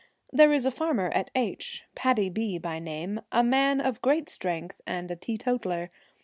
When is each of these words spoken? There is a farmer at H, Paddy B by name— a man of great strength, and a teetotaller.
There 0.33 0.51
is 0.51 0.65
a 0.65 0.71
farmer 0.71 1.09
at 1.09 1.29
H, 1.35 1.83
Paddy 1.93 2.27
B 2.29 2.57
by 2.57 2.79
name— 2.79 3.21
a 3.31 3.43
man 3.43 3.79
of 3.79 4.01
great 4.01 4.29
strength, 4.29 4.81
and 4.87 5.11
a 5.11 5.15
teetotaller. 5.15 5.91